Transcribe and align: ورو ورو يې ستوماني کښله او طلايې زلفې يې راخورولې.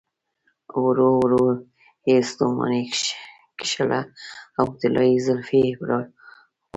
ورو 0.85 1.09
ورو 1.21 1.45
يې 2.09 2.17
ستوماني 2.29 2.83
کښله 3.59 4.01
او 4.59 4.65
طلايې 4.79 5.23
زلفې 5.25 5.59
يې 5.67 5.71
راخورولې. 5.89 6.05